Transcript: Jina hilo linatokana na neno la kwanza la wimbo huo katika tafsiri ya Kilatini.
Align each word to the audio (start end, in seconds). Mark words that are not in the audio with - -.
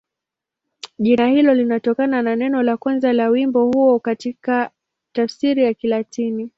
Jina 0.99 1.27
hilo 1.27 1.53
linatokana 1.53 2.21
na 2.21 2.35
neno 2.35 2.63
la 2.63 2.77
kwanza 2.77 3.13
la 3.13 3.29
wimbo 3.29 3.71
huo 3.71 3.99
katika 3.99 4.71
tafsiri 5.13 5.63
ya 5.63 5.73
Kilatini. 5.73 6.49